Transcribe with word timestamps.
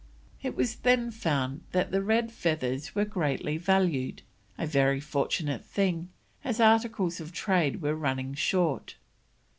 It 0.41 0.55
was 0.55 0.77
then 0.77 1.11
found 1.11 1.61
that 1.73 1.91
the 1.91 2.01
red 2.01 2.31
feathers 2.31 2.95
were 2.95 3.05
greatly 3.05 3.57
valued, 3.57 4.23
a 4.57 4.65
very 4.65 4.99
fortunate 4.99 5.63
thing 5.63 6.09
as 6.43 6.59
articles 6.59 7.19
of 7.19 7.31
trade 7.31 7.83
were 7.83 7.93
running 7.93 8.33
short. 8.33 8.95